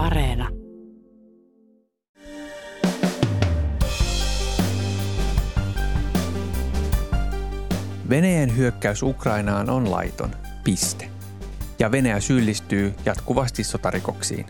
Areena. 0.00 0.48
Venäjän 8.08 8.56
hyökkäys 8.56 9.02
Ukrainaan 9.02 9.70
on 9.70 9.90
laiton. 9.90 10.30
Piste. 10.64 11.10
Ja 11.78 11.92
Venäjä 11.92 12.20
syyllistyy 12.20 12.94
jatkuvasti 13.04 13.64
sotarikoksiin. 13.64 14.46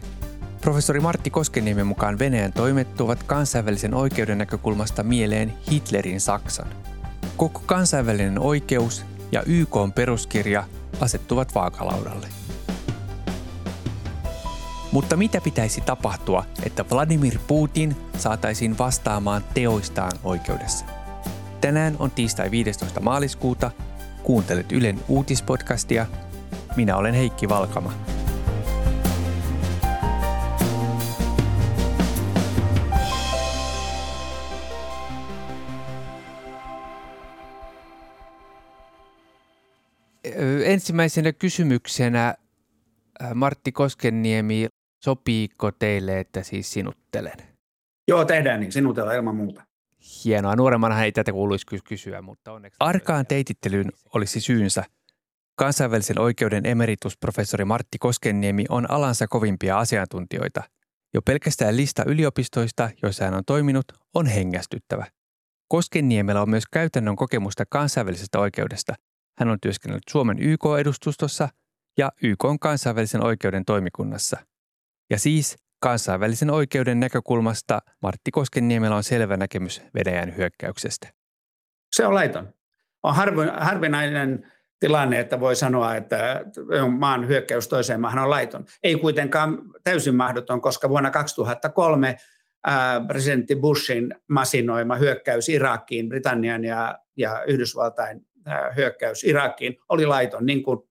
Professori 0.61 1.01
Martti 1.01 1.31
Koskeniemen 1.31 1.87
mukaan 1.87 2.19
Venäjän 2.19 2.53
toimet 2.53 2.95
tuovat 2.95 3.23
kansainvälisen 3.23 3.95
oikeuden 3.95 4.39
näkökulmasta 4.39 5.03
mieleen 5.03 5.53
Hitlerin 5.71 6.21
Saksan. 6.21 6.69
Koko 7.37 7.63
kansainvälinen 7.67 8.39
oikeus 8.39 9.05
ja 9.33 9.43
YK 9.47 9.77
peruskirja 9.95 10.65
asettuvat 11.01 11.55
vaakalaudalle. 11.55 12.40
Mutta 14.93 15.17
mitä 15.17 15.41
pitäisi 15.41 15.81
tapahtua, 15.81 16.45
että 16.63 16.85
Vladimir 16.91 17.39
Putin 17.47 17.97
saataisiin 18.19 18.79
vastaamaan 18.79 19.45
teoistaan 19.55 20.13
oikeudessa? 20.25 20.85
Tänään 21.61 21.97
on 21.99 22.11
tiistai 22.11 22.51
15. 22.51 23.01
maaliskuuta. 23.01 23.71
Kuuntelet 24.23 24.73
Ylen 24.73 25.01
uutispodcastia. 25.09 26.07
Minä 26.77 26.97
olen 26.97 27.15
Heikki 27.15 27.49
Valkama. 27.49 27.93
Ensimmäisenä 40.65 41.33
kysymyksenä 41.33 42.35
Martti 43.35 43.73
Koskeniemi, 43.73 44.69
sopiiko 45.05 45.73
teille, 45.73 46.21
että 46.21 46.43
siis 46.43 46.73
sinuttelen? 46.73 47.37
Joo, 48.09 48.25
tehdään 48.25 48.61
niin. 48.61 48.73
Sinutella 48.73 49.13
ilman 49.13 49.37
muuta. 49.37 49.63
Hienoa. 50.25 50.57
Nuoremmanhan 50.57 51.05
ei 51.05 51.13
tätä 51.13 51.33
kuuluisi 51.33 51.67
kysyä, 51.85 52.23
mutta 52.23 52.53
onneksi... 52.53 52.77
Arkaan 52.81 53.27
teitittelyyn 53.27 53.93
olisi 54.15 54.41
syynsä. 54.41 54.85
Kansainvälisen 55.55 56.19
oikeuden 56.19 56.67
emeritusprofessori 56.67 57.65
Martti 57.65 57.99
Koskeniemi 57.99 58.65
on 58.69 58.91
alansa 58.91 59.27
kovimpia 59.29 59.79
asiantuntijoita. 59.79 60.63
Jo 61.15 61.23
pelkästään 61.23 61.77
lista 61.77 62.05
yliopistoista, 62.05 62.91
joissa 63.03 63.25
hän 63.25 63.35
on 63.35 63.45
toiminut, 63.47 63.85
on 64.15 64.27
hengästyttävä. 64.27 65.07
Koskeniemellä 65.69 66.43
on 66.43 66.51
myös 66.51 66.65
käytännön 66.73 67.17
kokemusta 67.17 67.65
kansainvälisestä 67.67 68.39
oikeudesta. 68.39 68.95
Hän 69.39 69.49
on 69.49 69.59
työskennellyt 69.63 70.09
Suomen 70.11 70.39
YK-edustustossa 70.39 71.49
ja 71.99 72.13
YK 72.23 72.45
kansainvälisen 72.61 73.25
oikeuden 73.25 73.65
toimikunnassa. 73.65 74.50
Ja 75.11 75.19
siis 75.19 75.57
Kansainvälisen 75.81 76.51
oikeuden 76.51 77.01
näkökulmasta 77.01 77.79
Martti 78.03 78.31
Koskenniemellä 78.31 78.97
on 78.97 79.03
selvä 79.03 79.37
näkemys 79.37 79.83
Venäjän 79.95 80.37
hyökkäyksestä. 80.37 81.09
Se 81.93 82.07
on 82.07 82.15
laiton. 82.15 82.55
On 83.03 83.15
harvinainen 83.59 84.53
tilanne, 84.81 85.21
että 85.21 85.41
voi 85.41 85.57
sanoa, 85.57 85.97
että 85.97 86.45
maan 86.99 87.29
hyökkäys 87.29 87.69
toiseen 87.69 88.01
maahan 88.01 88.23
on 88.23 88.31
laiton. 88.31 88.65
Ei 88.83 88.97
kuitenkaan 88.97 89.59
täysin 89.85 90.15
mahdoton, 90.15 90.61
koska 90.61 90.89
vuonna 90.89 91.11
2003 91.11 92.17
presidentti 93.07 93.57
Bushin 93.57 94.15
masinoima 94.29 94.97
hyökkäys 94.97 95.49
Irakiin, 95.49 96.09
Britannian 96.09 96.65
ja, 96.65 96.99
ja 97.17 97.45
Yhdysvaltain 97.45 98.27
hyökkäys 98.77 99.25
Irakiin 99.25 99.77
oli 99.89 100.07
laiton, 100.07 100.47
niin 100.47 100.63
kuin 100.63 100.90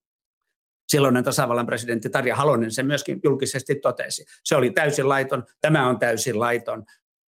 silloinen 0.89 1.23
tasavallan 1.23 1.65
presidentti 1.65 2.09
Tarja 2.09 2.35
Halonen 2.35 2.71
sen 2.71 2.85
myöskin 2.85 3.19
julkisesti 3.23 3.75
totesi. 3.75 4.25
Se 4.43 4.55
oli 4.55 4.71
täysin 4.71 5.09
laiton, 5.09 5.43
tämä 5.61 5.89
on 5.89 5.99
täysin 5.99 6.39
laiton. 6.39 6.83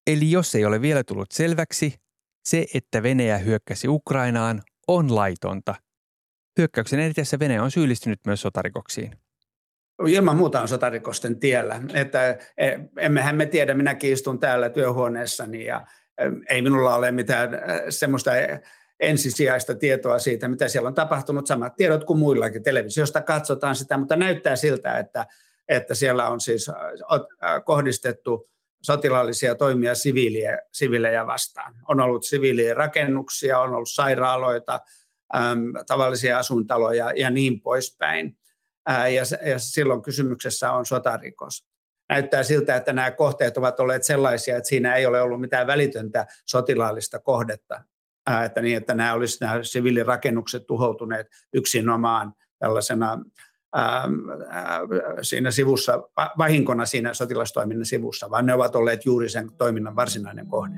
Eli 0.06 0.30
jos 0.30 0.54
ei 0.54 0.64
ole 0.64 0.82
vielä 0.82 1.04
tullut 1.04 1.32
selväksi, 1.32 1.94
se, 2.44 2.66
että 2.74 3.02
Venäjä 3.02 3.38
hyökkäsi 3.38 3.88
Ukrainaan, 3.88 4.62
on 4.88 5.14
laitonta. 5.14 5.74
Hyökkäyksen 6.58 7.00
edetessä 7.00 7.38
Venäjä 7.38 7.62
on 7.62 7.70
syyllistynyt 7.70 8.20
myös 8.26 8.40
sotarikoksiin. 8.40 9.12
Ilman 10.06 10.36
muuta 10.36 10.60
on 10.60 10.68
sotarikosten 10.68 11.40
tiellä. 11.40 11.80
Että 11.94 12.38
e, 12.56 12.70
emmehän 12.98 13.36
me 13.36 13.46
tiedä, 13.46 13.74
minäkin 13.74 14.12
istun 14.12 14.38
täällä 14.38 14.70
työhuoneessani 14.70 15.64
ja 15.64 15.86
e, 16.18 16.24
ei 16.50 16.62
minulla 16.62 16.94
ole 16.94 17.12
mitään 17.12 17.54
e, 17.54 17.58
semmoista 17.88 18.30
ensisijaista 19.00 19.74
tietoa 19.74 20.18
siitä, 20.18 20.48
mitä 20.48 20.68
siellä 20.68 20.88
on 20.88 20.94
tapahtunut, 20.94 21.46
samat 21.46 21.76
tiedot 21.76 22.04
kuin 22.04 22.18
muillakin. 22.18 22.62
Televisiosta 22.62 23.22
katsotaan 23.22 23.76
sitä, 23.76 23.98
mutta 23.98 24.16
näyttää 24.16 24.56
siltä, 24.56 24.98
että, 24.98 25.26
että 25.68 25.94
siellä 25.94 26.28
on 26.28 26.40
siis 26.40 26.70
kohdistettu 27.64 28.50
sotilaallisia 28.82 29.54
toimia 29.54 29.94
siviiliä, 29.94 30.58
siviilejä 30.72 31.26
vastaan. 31.26 31.74
On 31.88 32.00
ollut 32.00 32.24
siviilien 32.24 32.76
rakennuksia, 32.76 33.60
on 33.60 33.74
ollut 33.74 33.90
sairaaloita, 33.90 34.80
äm, 35.36 35.72
tavallisia 35.86 36.38
asuintaloja 36.38 37.12
ja 37.16 37.30
niin 37.30 37.60
poispäin. 37.60 38.36
Ää, 38.86 39.08
ja, 39.08 39.22
ja 39.46 39.58
silloin 39.58 40.02
kysymyksessä 40.02 40.72
on 40.72 40.86
sotarikos. 40.86 41.66
Näyttää 42.08 42.42
siltä, 42.42 42.76
että 42.76 42.92
nämä 42.92 43.10
kohteet 43.10 43.56
ovat 43.56 43.80
olleet 43.80 44.04
sellaisia, 44.04 44.56
että 44.56 44.68
siinä 44.68 44.94
ei 44.94 45.06
ole 45.06 45.22
ollut 45.22 45.40
mitään 45.40 45.66
välitöntä 45.66 46.26
sotilaallista 46.46 47.18
kohdetta 47.18 47.82
että, 48.44 48.62
niin, 48.62 48.76
että 48.76 48.94
nämä 48.94 49.12
olisi 49.12 49.38
nämä 49.40 49.62
siviilirakennukset 49.62 50.66
tuhoutuneet 50.66 51.26
yksinomaan 51.52 52.32
tällaisena 52.58 53.18
ää, 53.74 54.08
siinä 55.22 55.50
sivussa, 55.50 56.02
vahinkona 56.38 56.86
siinä 56.86 57.14
sotilastoiminnan 57.14 57.86
sivussa, 57.86 58.30
vaan 58.30 58.46
ne 58.46 58.54
ovat 58.54 58.76
olleet 58.76 59.06
juuri 59.06 59.28
sen 59.28 59.50
toiminnan 59.58 59.96
varsinainen 59.96 60.46
kohde. 60.46 60.74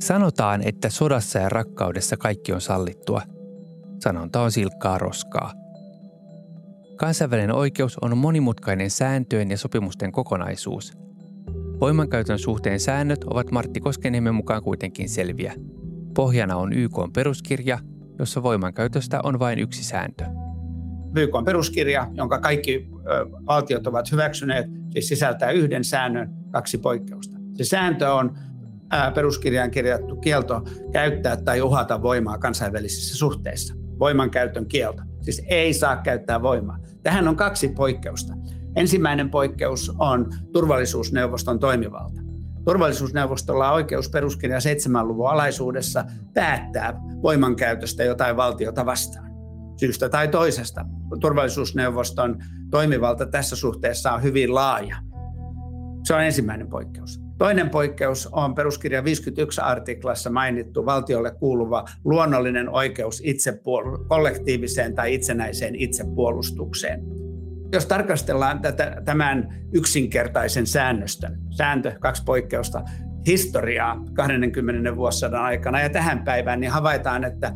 Sanotaan, 0.00 0.62
että 0.62 0.90
sodassa 0.90 1.38
ja 1.38 1.48
rakkaudessa 1.48 2.16
kaikki 2.16 2.52
on 2.52 2.60
sallittua. 2.60 3.22
Sanonta 3.98 4.40
on 4.40 4.52
silkkaa 4.52 4.98
roskaa. 4.98 5.52
Kansainvälinen 6.96 7.54
oikeus 7.54 7.98
on 7.98 8.18
monimutkainen 8.18 8.90
sääntöjen 8.90 9.50
ja 9.50 9.58
sopimusten 9.58 10.12
kokonaisuus– 10.12 10.92
Voimankäytön 11.80 12.38
suhteen 12.38 12.80
säännöt 12.80 13.24
ovat 13.24 13.50
Martti 13.50 13.80
Koskeniemen 13.80 14.34
mukaan 14.34 14.62
kuitenkin 14.62 15.08
selviä. 15.08 15.54
Pohjana 16.14 16.56
on 16.56 16.72
YK 16.72 16.92
peruskirja, 17.14 17.78
jossa 18.18 18.42
voimankäytöstä 18.42 19.20
on 19.22 19.38
vain 19.38 19.58
yksi 19.58 19.84
sääntö. 19.84 20.24
YK 21.16 21.32
peruskirja, 21.44 22.10
jonka 22.14 22.38
kaikki 22.38 22.88
valtiot 23.46 23.86
ovat 23.86 24.12
hyväksyneet, 24.12 24.66
siis 24.90 25.08
sisältää 25.08 25.50
yhden 25.50 25.84
säännön, 25.84 26.30
kaksi 26.50 26.78
poikkeusta. 26.78 27.38
Se 27.52 27.64
sääntö 27.64 28.12
on 28.12 28.38
peruskirjaan 29.14 29.70
kirjattu 29.70 30.16
kielto 30.16 30.62
käyttää 30.92 31.36
tai 31.36 31.60
uhata 31.60 32.02
voimaa 32.02 32.38
kansainvälisissä 32.38 33.16
suhteissa. 33.16 33.74
Voimankäytön 33.98 34.66
kielto. 34.66 35.02
Siis 35.20 35.42
ei 35.48 35.74
saa 35.74 35.96
käyttää 35.96 36.42
voimaa. 36.42 36.78
Tähän 37.02 37.28
on 37.28 37.36
kaksi 37.36 37.68
poikkeusta. 37.68 38.34
Ensimmäinen 38.76 39.30
poikkeus 39.30 39.92
on 39.98 40.30
turvallisuusneuvoston 40.52 41.58
toimivalta. 41.58 42.20
Turvallisuusneuvostolla 42.64 43.68
on 43.68 43.74
oikeus 43.74 44.08
peruskirja 44.10 44.60
7 44.60 45.08
luvun 45.08 45.30
alaisuudessa 45.30 46.04
päättää 46.34 47.00
voimankäytöstä 47.22 48.04
jotain 48.04 48.36
valtiota 48.36 48.86
vastaan. 48.86 49.30
Syystä 49.76 50.08
tai 50.08 50.28
toisesta. 50.28 50.84
Turvallisuusneuvoston 51.20 52.38
toimivalta 52.70 53.26
tässä 53.26 53.56
suhteessa 53.56 54.12
on 54.12 54.22
hyvin 54.22 54.54
laaja. 54.54 54.96
Se 56.04 56.14
on 56.14 56.22
ensimmäinen 56.22 56.68
poikkeus. 56.68 57.20
Toinen 57.38 57.70
poikkeus 57.70 58.28
on 58.32 58.54
peruskirja 58.54 59.04
51 59.04 59.60
artiklassa 59.60 60.30
mainittu 60.30 60.86
valtiolle 60.86 61.30
kuuluva 61.30 61.84
luonnollinen 62.04 62.68
oikeus 62.68 63.22
itsepuol- 63.22 64.06
kollektiiviseen 64.08 64.94
tai 64.94 65.14
itsenäiseen 65.14 65.74
itsepuolustukseen 65.74 67.25
jos 67.72 67.86
tarkastellaan 67.86 68.60
tätä, 68.60 69.02
tämän 69.04 69.48
yksinkertaisen 69.72 70.66
säännöstön, 70.66 71.38
sääntö, 71.50 71.92
kaksi 72.00 72.22
poikkeusta, 72.24 72.84
historiaa 73.26 74.04
20 74.12 74.96
vuosisadan 74.96 75.42
aikana 75.42 75.80
ja 75.80 75.90
tähän 75.90 76.24
päivään, 76.24 76.60
niin 76.60 76.70
havaitaan, 76.70 77.24
että 77.24 77.52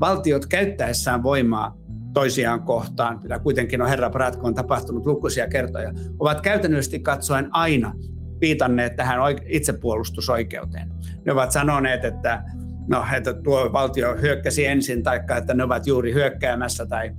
valtiot 0.00 0.46
käyttäessään 0.46 1.22
voimaa 1.22 1.76
toisiaan 2.14 2.62
kohtaan, 2.62 3.20
mitä 3.22 3.38
kuitenkin 3.38 3.82
on 3.82 3.88
herra 3.88 4.10
Pratko 4.10 4.46
on 4.46 4.54
tapahtunut 4.54 5.06
lukuisia 5.06 5.48
kertoja, 5.48 5.92
ovat 6.18 6.40
käytännöllisesti 6.40 7.00
katsoen 7.00 7.48
aina 7.52 7.94
viitanneet 8.40 8.96
tähän 8.96 9.18
itsepuolustusoikeuteen. 9.46 10.88
Ne 11.26 11.32
ovat 11.32 11.52
sanoneet, 11.52 12.04
että, 12.04 12.42
no, 12.88 13.04
että 13.16 13.34
tuo 13.34 13.72
valtio 13.72 14.16
hyökkäsi 14.20 14.66
ensin, 14.66 15.02
tai 15.02 15.20
että 15.38 15.54
ne 15.54 15.64
ovat 15.64 15.86
juuri 15.86 16.12
hyökkäämässä 16.12 16.86
tai, 16.86 17.10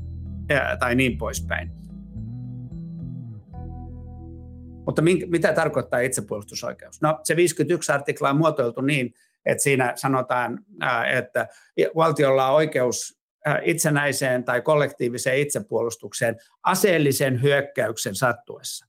tai 0.80 0.96
niin 0.96 1.18
poispäin. 1.18 1.85
Mutta 4.86 5.02
mitä 5.28 5.54
tarkoittaa 5.54 6.00
itsepuolustusoikeus? 6.00 7.02
No 7.02 7.20
se 7.24 7.36
51 7.36 7.92
artikla 7.92 8.30
on 8.30 8.38
muotoiltu 8.38 8.82
niin, 8.82 9.14
että 9.46 9.64
siinä 9.64 9.94
sanotaan, 9.96 10.60
että 11.14 11.48
valtiolla 11.96 12.48
on 12.48 12.56
oikeus 12.56 13.20
itsenäiseen 13.64 14.44
tai 14.44 14.62
kollektiiviseen 14.62 15.38
itsepuolustukseen 15.38 16.36
aseellisen 16.64 17.42
hyökkäyksen 17.42 18.16
sattuessa. 18.16 18.86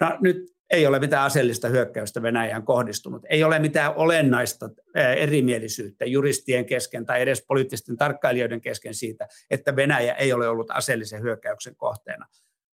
No, 0.00 0.18
nyt 0.20 0.36
ei 0.70 0.86
ole 0.86 0.98
mitään 0.98 1.22
aseellista 1.24 1.68
hyökkäystä 1.68 2.22
Venäjään 2.22 2.62
kohdistunut. 2.62 3.22
Ei 3.30 3.44
ole 3.44 3.58
mitään 3.58 3.94
olennaista 3.94 4.70
erimielisyyttä 5.16 6.04
juristien 6.04 6.66
kesken 6.66 7.06
tai 7.06 7.22
edes 7.22 7.44
poliittisten 7.48 7.96
tarkkailijoiden 7.96 8.60
kesken 8.60 8.94
siitä, 8.94 9.28
että 9.50 9.76
Venäjä 9.76 10.14
ei 10.14 10.32
ole 10.32 10.48
ollut 10.48 10.70
aseellisen 10.70 11.22
hyökkäyksen 11.22 11.76
kohteena. 11.76 12.26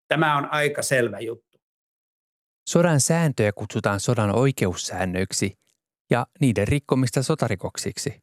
Tämä 0.09 0.37
on 0.37 0.47
aika 0.51 0.83
selvä 0.83 1.21
juttu. 1.21 1.48
Sodan 2.69 3.01
sääntöjä 3.01 3.53
kutsutaan 3.53 4.01
sodan 4.01 4.35
oikeussäännöiksi 4.35 5.59
ja 6.11 6.27
niiden 6.41 6.69
rikkomista 6.69 7.23
sotarikoksiksi. 7.23 8.23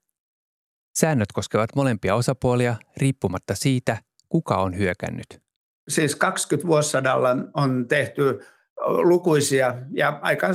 Säännöt 0.95 1.31
koskevat 1.31 1.69
molempia 1.75 2.15
osapuolia 2.15 2.75
riippumatta 2.97 3.55
siitä, 3.55 3.97
kuka 4.29 4.57
on 4.57 4.77
hyökännyt. 4.77 5.41
Siis 5.87 6.15
20 6.15 6.67
vuosisadalla 6.67 7.29
on 7.53 7.87
tehty 7.87 8.39
lukuisia 8.85 9.75
ja 9.91 10.19
aika 10.21 10.47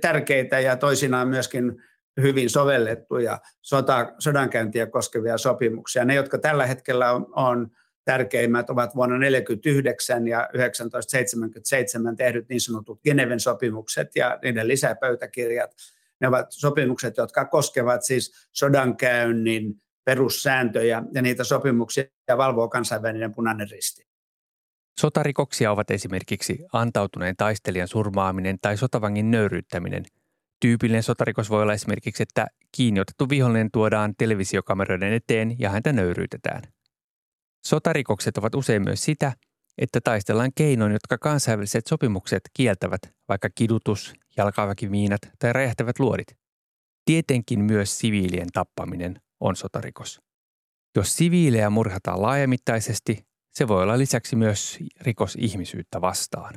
tärkeitä 0.00 0.60
ja 0.60 0.76
toisinaan 0.76 1.28
myöskin 1.28 1.82
hyvin 2.20 2.50
sovellettuja 2.50 3.38
sota, 3.62 4.12
sodankäyntiä 4.18 4.86
koskevia 4.86 5.38
sopimuksia. 5.38 6.04
Ne, 6.04 6.14
jotka 6.14 6.38
tällä 6.38 6.66
hetkellä 6.66 7.12
on, 7.12 7.26
on 7.36 7.70
tärkeimmät, 8.10 8.70
ovat 8.70 8.94
vuonna 8.94 9.16
1949 9.16 10.26
ja 10.26 10.48
1977 10.52 12.16
tehdyt 12.16 12.48
niin 12.48 12.60
sanotut 12.60 13.02
Geneven 13.02 13.40
sopimukset 13.40 14.16
ja 14.16 14.38
niiden 14.42 14.68
lisäpöytäkirjat. 14.68 15.70
Ne 16.20 16.28
ovat 16.28 16.46
sopimukset, 16.48 17.16
jotka 17.16 17.44
koskevat 17.44 18.02
siis 18.02 18.48
sodankäynnin 18.52 19.74
perussääntöjä 20.04 21.02
ja 21.12 21.22
niitä 21.22 21.44
sopimuksia 21.44 22.04
valvoo 22.36 22.68
kansainvälinen 22.68 23.34
punainen 23.34 23.70
risti. 23.70 24.06
Sotarikoksia 25.00 25.72
ovat 25.72 25.90
esimerkiksi 25.90 26.58
antautuneen 26.72 27.36
taistelijan 27.36 27.88
surmaaminen 27.88 28.56
tai 28.62 28.76
sotavangin 28.76 29.30
nöyryyttäminen. 29.30 30.04
Tyypillinen 30.60 31.02
sotarikos 31.02 31.50
voi 31.50 31.62
olla 31.62 31.72
esimerkiksi, 31.72 32.22
että 32.22 32.46
kiinniotettu 32.76 33.28
vihollinen 33.28 33.70
tuodaan 33.70 34.14
televisiokameroiden 34.18 35.12
eteen 35.12 35.56
ja 35.58 35.70
häntä 35.70 35.92
nöyryytetään. 35.92 36.62
Sotarikokset 37.66 38.38
ovat 38.38 38.54
usein 38.54 38.82
myös 38.82 39.04
sitä, 39.04 39.32
että 39.78 40.00
taistellaan 40.04 40.50
keinoin, 40.54 40.92
jotka 40.92 41.18
kansainväliset 41.18 41.86
sopimukset 41.86 42.42
kieltävät, 42.54 43.00
vaikka 43.28 43.48
kidutus, 43.54 44.14
jalkaväkimiinat 44.36 45.20
tai 45.38 45.52
räjähtävät 45.52 45.98
luodit. 45.98 46.36
Tietenkin 47.04 47.64
myös 47.64 47.98
siviilien 47.98 48.48
tappaminen 48.52 49.20
on 49.40 49.56
sotarikos. 49.56 50.20
Jos 50.96 51.16
siviilejä 51.16 51.70
murhataan 51.70 52.22
laajamittaisesti, 52.22 53.26
se 53.52 53.68
voi 53.68 53.82
olla 53.82 53.98
lisäksi 53.98 54.36
myös 54.36 54.78
rikos 55.00 55.36
ihmisyyttä 55.40 56.00
vastaan. 56.00 56.54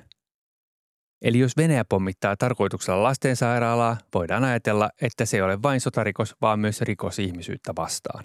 Eli 1.21 1.39
jos 1.39 1.57
Venäjä 1.57 1.85
pommittaa 1.85 2.38
tarkoituksella 2.38 3.03
lastensairaalaa, 3.03 3.97
voidaan 4.13 4.44
ajatella, 4.44 4.89
että 5.01 5.25
se 5.25 5.38
ei 5.38 5.41
ole 5.41 5.61
vain 5.61 5.81
sotarikos, 5.81 6.35
vaan 6.41 6.59
myös 6.59 6.81
rikos 6.81 7.19
ihmisyyttä 7.19 7.73
vastaan. 7.75 8.23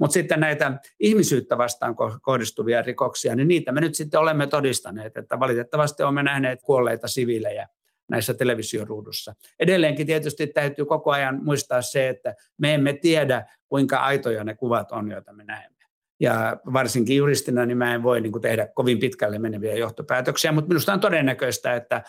Mutta 0.00 0.14
sitten 0.14 0.40
näitä 0.40 0.72
ihmisyyttä 1.00 1.58
vastaan 1.58 1.96
kohdistuvia 2.22 2.82
rikoksia, 2.82 3.36
niin 3.36 3.48
niitä 3.48 3.72
me 3.72 3.80
nyt 3.80 3.94
sitten 3.94 4.20
olemme 4.20 4.46
todistaneet, 4.46 5.16
että 5.16 5.40
valitettavasti 5.40 6.02
olemme 6.02 6.22
nähneet 6.22 6.62
kuolleita 6.62 7.08
siviilejä 7.08 7.68
näissä 8.10 8.34
televisioruudussa. 8.34 9.34
Edelleenkin 9.58 10.06
tietysti 10.06 10.46
täytyy 10.46 10.84
koko 10.84 11.10
ajan 11.10 11.44
muistaa 11.44 11.82
se, 11.82 12.08
että 12.08 12.34
me 12.58 12.74
emme 12.74 12.92
tiedä, 12.92 13.46
kuinka 13.68 13.96
aitoja 13.98 14.44
ne 14.44 14.54
kuvat 14.54 14.92
on, 14.92 15.10
joita 15.10 15.32
me 15.32 15.44
näemme. 15.44 15.76
Ja 16.20 16.56
varsinkin 16.72 17.16
juristina 17.16 17.66
niin 17.66 17.78
mä 17.78 17.94
en 17.94 18.02
voi 18.02 18.20
niin 18.20 18.32
kuin 18.32 18.42
tehdä 18.42 18.68
kovin 18.74 18.98
pitkälle 18.98 19.38
meneviä 19.38 19.74
johtopäätöksiä, 19.74 20.52
mutta 20.52 20.68
minusta 20.68 20.92
on 20.92 21.00
todennäköistä, 21.00 21.74
että 21.74 22.02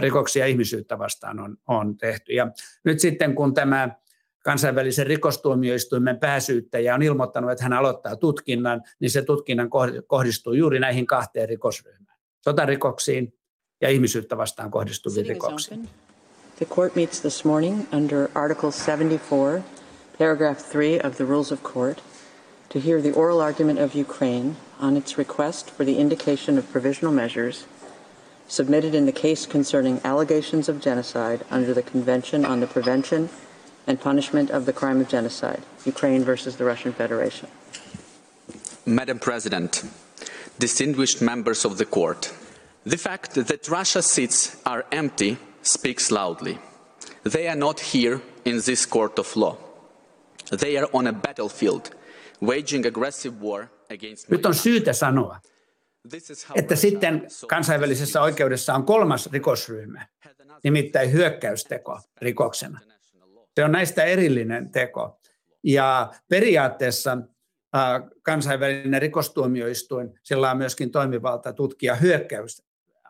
rikoksia 0.00 0.46
ihmisyyttä 0.46 0.98
vastaan 0.98 1.40
on, 1.40 1.56
on 1.68 1.96
tehty. 1.96 2.32
Ja 2.32 2.50
nyt 2.84 3.00
sitten 3.00 3.34
kun 3.34 3.54
tämä 3.54 3.88
kansainvälisen 4.44 5.06
rikostuomioistuimen 5.06 6.18
pääsyyttäjä 6.18 6.94
on 6.94 7.02
ilmoittanut, 7.02 7.50
että 7.50 7.64
hän 7.64 7.72
aloittaa 7.72 8.16
tutkinnan, 8.16 8.82
niin 9.00 9.10
se 9.10 9.22
tutkinnan 9.22 9.70
kohdistuu 10.06 10.52
juuri 10.52 10.80
näihin 10.80 11.06
kahteen 11.06 11.48
rikosryhmään. 11.48 12.18
Sotarikoksiin 12.40 13.34
ja 13.80 13.88
ihmisyyttä 13.88 14.36
vastaan 14.36 14.70
kohdistuviin 14.70 15.26
rikoksiin. 15.26 15.88
The 16.56 16.66
court 16.66 16.94
meets 16.94 17.20
this 17.20 17.44
morning 17.44 17.80
under 17.92 18.28
Article 18.34 18.70
74, 18.72 19.62
paragraph 20.18 20.72
3 20.72 21.00
of 21.04 21.16
the 21.16 21.24
Rules 21.24 21.52
of 21.52 21.62
Court– 21.62 22.02
to 22.74 22.80
hear 22.80 23.00
the 23.00 23.12
oral 23.12 23.40
argument 23.40 23.78
of 23.78 23.94
Ukraine 23.94 24.56
on 24.80 24.96
its 24.96 25.16
request 25.16 25.70
for 25.70 25.84
the 25.84 25.96
indication 25.96 26.58
of 26.58 26.72
provisional 26.72 27.14
measures 27.14 27.66
submitted 28.48 28.96
in 28.96 29.06
the 29.06 29.12
case 29.12 29.46
concerning 29.46 30.00
allegations 30.02 30.68
of 30.68 30.80
genocide 30.80 31.44
under 31.52 31.72
the 31.72 31.84
Convention 31.84 32.44
on 32.44 32.58
the 32.58 32.66
Prevention 32.66 33.28
and 33.86 34.00
Punishment 34.00 34.50
of 34.50 34.64
the 34.66 34.72
Crime 34.72 35.00
of 35.00 35.08
Genocide, 35.08 35.62
Ukraine 35.84 36.24
versus 36.24 36.56
the 36.56 36.64
Russian 36.64 36.92
Federation. 36.92 37.48
Madam 38.86 39.18
President, 39.18 39.84
distinguished 40.58 41.22
members 41.22 41.64
of 41.64 41.78
the 41.78 41.84
court, 41.84 42.32
the 42.84 42.98
fact 42.98 43.34
that 43.34 43.68
Russia's 43.68 44.06
seats 44.06 44.56
are 44.64 44.84
empty 44.92 45.36
speaks 45.62 46.10
loudly. 46.10 46.58
They 47.24 47.48
are 47.48 47.56
not 47.56 47.80
here 47.80 48.20
in 48.44 48.60
this 48.60 48.86
court 48.86 49.18
of 49.18 49.36
law. 49.36 49.56
They 50.50 50.76
are 50.76 50.88
on 50.92 51.06
a 51.06 51.12
battlefield 51.12 51.90
Nyt 54.28 54.46
on 54.46 54.54
syytä 54.54 54.92
sanoa, 54.92 55.40
että 56.54 56.76
sitten 56.76 57.26
kansainvälisessä 57.46 58.22
oikeudessa 58.22 58.74
on 58.74 58.86
kolmas 58.86 59.28
rikosryhmä, 59.32 60.06
nimittäin 60.64 61.12
hyökkäysteko 61.12 62.00
rikoksena. 62.20 62.80
Se 63.54 63.64
on 63.64 63.72
näistä 63.72 64.04
erillinen 64.04 64.70
teko. 64.70 65.20
Ja 65.62 66.12
periaatteessa 66.28 67.18
kansainvälinen 68.22 69.02
rikostuomioistuin, 69.02 70.18
sillä 70.22 70.50
on 70.50 70.56
myöskin 70.56 70.90
toimivalta 70.90 71.52
tutkia 71.52 71.94
hyökkäystä, 71.94 72.62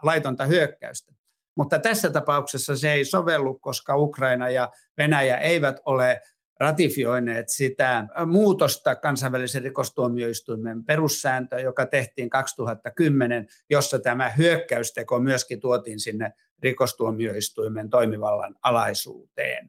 laitonta 0.03 0.47
hyökkäystä. 0.47 1.13
Mutta 1.57 1.79
tässä 1.79 2.11
tapauksessa 2.11 2.77
se 2.77 2.93
ei 2.93 3.05
sovellu, 3.05 3.55
koska 3.55 3.97
Ukraina 3.97 4.51
ja 4.51 4.73
Venäjä 4.99 5.37
eivät 5.37 5.77
ole 5.87 6.21
ratifioineet 6.61 7.49
sitä 7.49 8.07
muutosta 8.27 8.97
kansainvälisen 8.97 9.63
rikostuomioistuimen 9.63 10.85
perussääntöä, 10.85 11.61
joka 11.61 11.87
tehtiin 11.87 12.31
2010, 12.31 13.47
jossa 13.71 13.99
tämä 13.99 14.31
hyökkäysteko 14.31 15.19
myöskin 15.19 15.61
tuotiin 15.61 16.01
sinne 16.01 16.33
rikostuomioistuimen 16.63 17.91
toimivallan 17.91 18.55
alaisuuteen. 18.63 19.67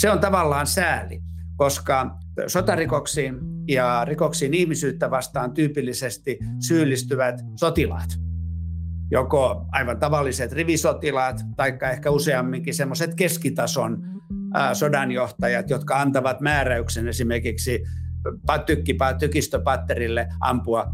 Se 0.00 0.10
on 0.10 0.20
tavallaan 0.20 0.66
sääli, 0.66 1.20
koska 1.56 2.18
sotarikoksiin 2.46 3.38
ja 3.68 4.04
rikoksiin 4.04 4.54
ihmisyyttä 4.54 5.10
vastaan 5.10 5.52
tyypillisesti 5.52 6.38
syyllistyvät 6.60 7.40
sotilaat. 7.56 8.10
Joko 9.10 9.66
aivan 9.72 9.98
tavalliset 9.98 10.52
rivisotilaat, 10.52 11.40
tai 11.56 11.78
ehkä 11.92 12.10
useamminkin 12.10 12.74
semmoiset 12.74 13.14
keskitason 13.14 14.02
sodanjohtajat, 14.72 15.70
jotka 15.70 16.00
antavat 16.00 16.40
määräyksen 16.40 17.08
esimerkiksi 17.08 17.84
tykistöpatterille 19.18 20.28
ampua 20.40 20.86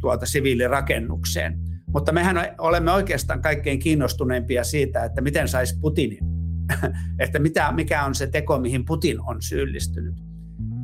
tuota 0.00 0.26
siviilirakennukseen. 0.26 1.58
Mutta 1.86 2.12
mehän 2.12 2.54
olemme 2.58 2.92
oikeastaan 2.92 3.42
kaikkein 3.42 3.78
kiinnostuneimpia 3.78 4.64
siitä, 4.64 5.04
että 5.04 5.20
miten 5.20 5.48
saisi 5.48 5.78
Putinin, 5.80 6.29
että 7.18 7.38
mitä, 7.38 7.72
mikä 7.72 8.04
on 8.04 8.14
se 8.14 8.26
teko, 8.26 8.58
mihin 8.58 8.84
Putin 8.84 9.20
on 9.20 9.42
syyllistynyt. 9.42 10.14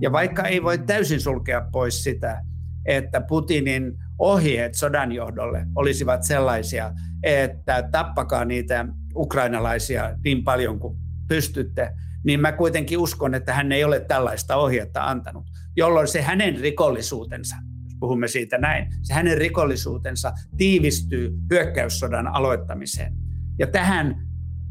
Ja 0.00 0.12
vaikka 0.12 0.42
ei 0.42 0.62
voi 0.62 0.78
täysin 0.78 1.20
sulkea 1.20 1.68
pois 1.72 2.04
sitä, 2.04 2.42
että 2.86 3.20
Putinin 3.20 3.98
ohjeet 4.18 4.74
sodanjohdolle 4.74 5.66
olisivat 5.74 6.22
sellaisia, 6.22 6.92
että 7.22 7.88
tappakaa 7.90 8.44
niitä 8.44 8.86
ukrainalaisia 9.16 10.18
niin 10.24 10.44
paljon 10.44 10.78
kuin 10.78 10.98
pystytte, 11.28 11.92
niin 12.24 12.40
mä 12.40 12.52
kuitenkin 12.52 12.98
uskon, 12.98 13.34
että 13.34 13.54
hän 13.54 13.72
ei 13.72 13.84
ole 13.84 14.00
tällaista 14.00 14.56
ohjetta 14.56 15.04
antanut, 15.04 15.44
jolloin 15.76 16.08
se 16.08 16.22
hänen 16.22 16.60
rikollisuutensa, 16.60 17.56
jos 17.84 17.94
puhumme 18.00 18.28
siitä 18.28 18.58
näin, 18.58 18.86
se 19.02 19.14
hänen 19.14 19.38
rikollisuutensa 19.38 20.32
tiivistyy 20.56 21.38
hyökkäyssodan 21.50 22.26
aloittamiseen. 22.26 23.12
Ja 23.58 23.66
tähän 23.66 24.25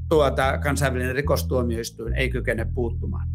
tuota, 0.10 0.58
kansainvälinen 0.58 1.16
rikostuomioistuin 1.16 2.14
ei 2.14 2.30
kykene 2.30 2.66
puuttumaan. 2.74 3.28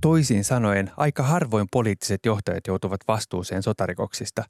Toisin 0.00 0.44
sanoen, 0.44 0.90
aika 0.96 1.22
harvoin 1.22 1.66
poliittiset 1.72 2.26
johtajat 2.26 2.66
joutuvat 2.66 3.00
vastuuseen 3.08 3.62
sotarikoksista. 3.62 4.44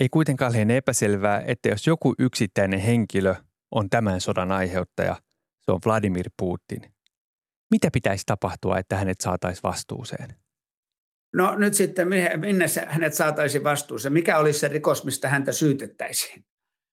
Ei 0.00 0.08
kuitenkaan 0.08 0.52
liene 0.52 0.76
epäselvää, 0.76 1.42
että 1.46 1.68
jos 1.68 1.86
joku 1.86 2.14
yksittäinen 2.18 2.80
henkilö 2.80 3.34
on 3.70 3.90
tämän 3.90 4.20
sodan 4.20 4.52
aiheuttaja. 4.52 5.16
Se 5.60 5.72
on 5.72 5.80
Vladimir 5.86 6.30
Putin. 6.36 6.82
Mitä 7.70 7.88
pitäisi 7.92 8.22
tapahtua, 8.26 8.78
että 8.78 8.96
hänet 8.96 9.20
saataisiin 9.20 9.62
vastuuseen? 9.62 10.45
No 11.34 11.54
nyt 11.54 11.74
sitten, 11.74 12.08
minne 12.36 12.66
hänet 12.86 13.14
saataisiin 13.14 13.64
vastuuseen? 13.64 14.12
Mikä 14.12 14.38
olisi 14.38 14.58
se 14.58 14.68
rikos, 14.68 15.04
mistä 15.04 15.28
häntä 15.28 15.52
syytettäisiin? 15.52 16.44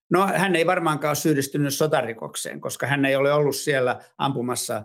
No 0.10 0.28
hän 0.28 0.56
ei 0.56 0.66
varmaankaan 0.66 1.10
ole 1.10 1.16
syyllistynyt 1.16 1.74
sotarikokseen, 1.74 2.62
koska 2.62 2.88
hän 2.88 3.06
ei 3.06 3.16
ole 3.16 3.34
ollut 3.34 3.56
siellä 3.56 4.02
ampumassa 4.18 4.76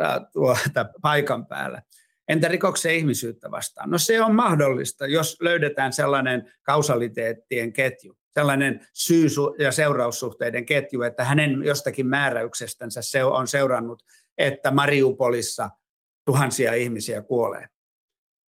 äh, 0.00 0.20
tuota, 0.32 0.86
paikan 1.02 1.46
päällä. 1.46 1.82
Entä 2.28 2.48
rikoksen 2.48 2.94
ihmisyyttä 2.94 3.50
vastaan? 3.50 3.90
No 3.90 3.98
se 3.98 4.22
on 4.22 4.34
mahdollista, 4.34 5.06
jos 5.06 5.36
löydetään 5.40 5.92
sellainen 5.92 6.52
kausaliteettien 6.62 7.72
ketju, 7.72 8.18
sellainen 8.34 8.86
syy- 8.92 9.28
ja 9.58 9.72
seuraussuhteiden 9.72 10.66
ketju, 10.66 11.02
että 11.02 11.24
hänen 11.24 11.62
jostakin 11.64 12.06
määräyksestänsä 12.06 13.02
se 13.02 13.24
on 13.24 13.48
seurannut, 13.48 14.02
että 14.38 14.70
Mariupolissa 14.70 15.70
tuhansia 16.24 16.74
ihmisiä 16.74 17.22
kuolee. 17.22 17.68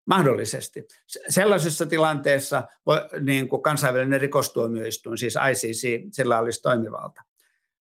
Mahdollisesti. 0.08 0.88
Sellaisessa 1.30 1.86
tilanteessa 1.86 2.64
niin 3.22 3.50
kuin 3.50 3.62
kansainvälinen 3.62 4.22
rikostuomioistuin, 4.22 5.18
siis 5.18 5.36
ICC, 5.52 6.08
sillä 6.12 6.40
olisi 6.40 6.62
toimivalta. 6.62 7.24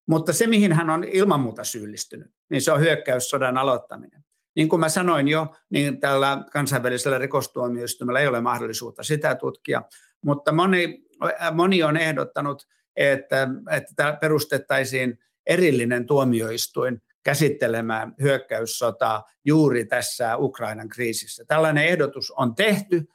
Mutta 0.08 0.34
se, 0.34 0.48
mihin 0.48 0.74
hän 0.74 0.89
on 0.89 1.03
ilman 1.03 1.39
muuta 1.39 1.63
syyllistynyt, 1.63 2.32
niin 2.50 2.62
se 2.62 2.72
on 2.72 2.79
hyökkäyssodan 2.79 3.58
aloittaminen. 3.58 4.25
Niin 4.55 4.70
kuin 4.70 4.79
mä 4.79 4.89
sanoin 4.89 5.27
jo, 5.27 5.55
niin 5.70 6.00
tällä 6.00 6.44
kansainvälisellä 6.51 7.17
rikostuomioistuimella 7.17 8.20
ei 8.20 8.27
ole 8.27 8.41
mahdollisuutta 8.41 9.03
sitä 9.03 9.36
tutkia, 9.36 9.82
mutta 10.22 10.51
moni, 10.51 11.03
moni 11.51 11.84
on 11.84 11.98
ehdottanut, 11.98 12.67
että, 12.96 13.48
että 13.72 14.17
perustettaisiin 14.22 15.20
erillinen 15.48 16.05
tuomioistuin 16.05 17.01
käsittelemään 17.25 18.13
hyökkäyssotaa 18.22 19.24
juuri 19.46 19.86
tässä 19.86 20.38
Ukrainan 20.38 20.89
kriisissä. 20.89 21.46
Tällainen 21.48 21.86
ehdotus 21.86 22.32
on 22.32 22.55
tehty 22.55 23.08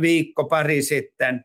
viikko 0.00 0.44
pari 0.44 0.82
sitten, 0.82 1.44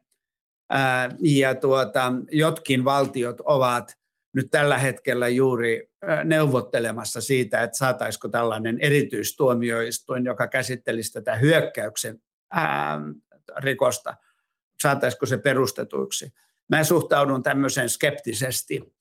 ja 1.19 1.55
tuota, 1.55 2.13
jotkin 2.31 2.85
valtiot 2.85 3.41
ovat 3.43 3.97
nyt 4.33 4.47
tällä 4.51 4.77
hetkellä 4.77 5.27
juuri 5.27 5.91
neuvottelemassa 6.23 7.21
siitä, 7.21 7.63
että 7.63 7.77
saataisiko 7.77 8.27
tällainen 8.27 8.77
erityistuomioistuin, 8.79 10.25
joka 10.25 10.47
käsittelisi 10.47 11.13
tätä 11.13 11.35
hyökkäyksen 11.35 12.21
rikosta, 13.57 14.15
saataisiko 14.81 15.25
se 15.25 15.37
perustetuiksi. 15.37 16.33
Mä 16.69 16.83
suhtaudun 16.83 17.43
tämmöiseen 17.43 17.89
skeptisesti 17.89 18.93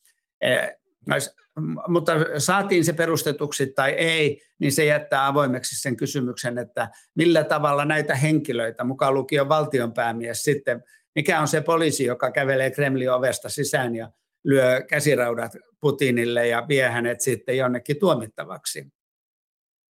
mutta 1.88 2.12
saatiin 2.38 2.84
se 2.84 2.92
perustetuksi 2.92 3.66
tai 3.66 3.90
ei, 3.90 4.42
niin 4.58 4.72
se 4.72 4.84
jättää 4.84 5.26
avoimeksi 5.26 5.80
sen 5.80 5.96
kysymyksen, 5.96 6.58
että 6.58 6.90
millä 7.14 7.44
tavalla 7.44 7.84
näitä 7.84 8.14
henkilöitä, 8.14 8.84
mukaan 8.84 9.14
lukien 9.14 9.48
valtionpäämies 9.48 10.42
sitten, 10.42 10.82
mikä 11.14 11.40
on 11.40 11.48
se 11.48 11.60
poliisi, 11.60 12.04
joka 12.04 12.30
kävelee 12.30 12.70
Kremlin 12.70 13.10
ovesta 13.10 13.48
sisään 13.48 13.94
ja 13.94 14.10
lyö 14.44 14.82
käsiraudat 14.88 15.52
Putinille 15.80 16.48
ja 16.48 16.68
vie 16.68 16.88
hänet 16.88 17.20
sitten 17.20 17.56
jonnekin 17.56 17.98
tuomittavaksi. 17.98 18.86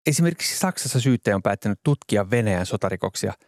Esimerkiksi 0.05 0.59
Saksassa 0.59 0.99
syyttäjä 0.99 1.35
on 1.35 1.43
päättänyt 1.43 1.79
tutkia 1.83 2.29
Venäjän 2.29 2.65
sotarikoksia– 2.65 3.33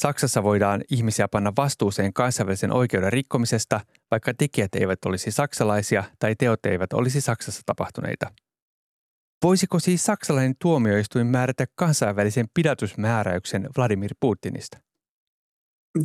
Saksassa 0.00 0.42
voidaan 0.42 0.84
ihmisiä 0.90 1.28
panna 1.28 1.52
vastuuseen 1.56 2.12
kansainvälisen 2.12 2.72
oikeuden 2.72 3.12
rikkomisesta, 3.12 3.80
vaikka 4.10 4.34
tekijät 4.34 4.74
eivät 4.74 5.04
olisi 5.04 5.30
saksalaisia 5.30 6.04
tai 6.18 6.34
teot 6.38 6.66
eivät 6.66 6.92
olisi 6.92 7.20
Saksassa 7.20 7.62
tapahtuneita. 7.66 8.30
Voisiko 9.42 9.78
siis 9.78 10.04
saksalainen 10.04 10.54
tuomioistuin 10.58 11.26
määrätä 11.26 11.66
kansainvälisen 11.74 12.46
pidätysmääräyksen 12.54 13.68
Vladimir 13.76 14.10
Putinista? 14.20 14.78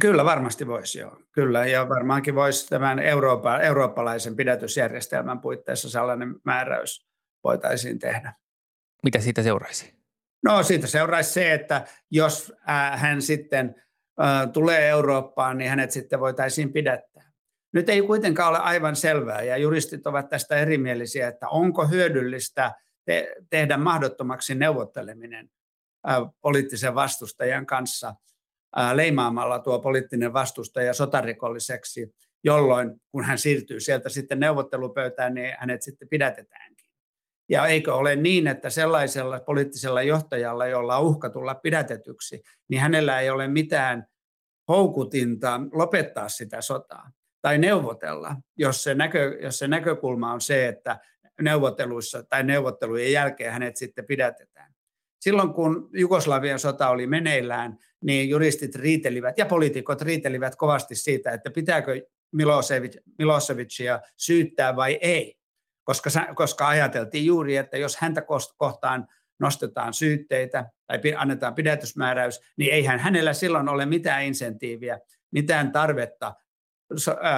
Kyllä 0.01 0.25
varmasti 0.25 0.67
voisi 0.67 0.99
joo. 0.99 1.19
Kyllä 1.31 1.65
ja 1.65 1.89
varmaankin 1.89 2.35
voisi 2.35 2.67
tämän 2.67 2.99
Eurooppa, 2.99 3.59
eurooppalaisen 3.59 4.35
pidätysjärjestelmän 4.35 5.41
puitteissa 5.41 5.89
sellainen 5.89 6.35
määräys 6.43 7.07
voitaisiin 7.43 7.99
tehdä. 7.99 8.33
Mitä 9.03 9.19
siitä 9.19 9.43
seuraisi? 9.43 9.95
No 10.43 10.63
siitä 10.63 10.87
seuraisi 10.87 11.33
se, 11.33 11.53
että 11.53 11.85
jos 12.11 12.53
hän 12.95 13.21
sitten 13.21 13.84
tulee 14.53 14.89
Eurooppaan, 14.89 15.57
niin 15.57 15.69
hänet 15.69 15.91
sitten 15.91 16.19
voitaisiin 16.19 16.73
pidättää. 16.73 17.31
Nyt 17.73 17.89
ei 17.89 18.01
kuitenkaan 18.01 18.49
ole 18.49 18.59
aivan 18.59 18.95
selvää, 18.95 19.41
ja 19.41 19.57
juristit 19.57 20.07
ovat 20.07 20.29
tästä 20.29 20.55
erimielisiä, 20.55 21.27
että 21.27 21.49
onko 21.49 21.87
hyödyllistä 21.87 22.73
te- 23.05 23.35
tehdä 23.49 23.77
mahdottomaksi 23.77 24.55
neuvotteleminen 24.55 25.49
poliittisen 26.41 26.95
vastustajan 26.95 27.65
kanssa 27.65 28.15
leimaamalla 28.93 29.59
tuo 29.59 29.79
poliittinen 29.79 30.33
vastustaja 30.33 30.93
sotarikolliseksi, 30.93 32.15
jolloin 32.43 33.01
kun 33.11 33.23
hän 33.23 33.37
siirtyy 33.37 33.79
sieltä 33.79 34.09
sitten 34.09 34.39
neuvottelupöytään, 34.39 35.33
niin 35.33 35.55
hänet 35.59 35.81
sitten 35.81 36.09
pidätetäänkin. 36.09 36.74
Ja 37.49 37.67
eikö 37.67 37.95
ole 37.95 38.15
niin, 38.15 38.47
että 38.47 38.69
sellaisella 38.69 39.39
poliittisella 39.39 40.01
johtajalla, 40.01 40.67
jolla 40.67 40.97
on 40.97 41.05
uhka 41.05 41.29
tulla 41.29 41.55
pidätetyksi, 41.55 42.41
niin 42.69 42.81
hänellä 42.81 43.19
ei 43.19 43.29
ole 43.29 43.47
mitään 43.47 44.07
houkutinta 44.67 45.61
lopettaa 45.73 46.29
sitä 46.29 46.61
sotaa 46.61 47.11
tai 47.41 47.57
neuvotella, 47.57 48.35
jos 48.57 48.83
se, 48.83 48.93
näkö, 48.93 49.37
jos 49.41 49.59
se 49.59 49.67
näkökulma 49.67 50.33
on 50.33 50.41
se, 50.41 50.67
että 50.67 50.99
neuvotteluissa 51.41 52.23
tai 52.23 52.43
neuvottelujen 52.43 53.11
jälkeen 53.11 53.53
hänet 53.53 53.77
sitten 53.77 54.05
pidätetään. 54.05 54.73
Silloin 55.19 55.53
kun 55.53 55.89
Jugoslavian 55.93 56.59
sota 56.59 56.89
oli 56.89 57.07
meneillään, 57.07 57.77
niin 58.01 58.29
juristit 58.29 58.75
riitelivät 58.75 59.37
ja 59.37 59.45
poliitikot 59.45 60.01
riitelivät 60.01 60.55
kovasti 60.55 60.95
siitä, 60.95 61.31
että 61.31 61.51
pitääkö 61.51 62.01
Milosevic, 62.31 62.97
Milosevicia 63.17 63.99
syyttää 64.17 64.75
vai 64.75 64.97
ei 65.01 65.37
koska, 65.85 66.09
koska 66.35 66.67
ajateltiin 66.67 67.25
juuri, 67.25 67.57
että 67.57 67.77
jos 67.77 67.97
häntä 67.97 68.21
kohtaan 68.57 69.07
nostetaan 69.39 69.93
syytteitä 69.93 70.69
tai 70.87 70.99
annetaan 71.17 71.55
pidätysmääräys, 71.55 72.41
niin 72.57 72.73
eihän 72.73 72.99
hänellä 72.99 73.33
silloin 73.33 73.69
ole 73.69 73.85
mitään 73.85 74.23
insentiiviä, 74.23 74.99
mitään 75.31 75.71
tarvetta 75.71 76.33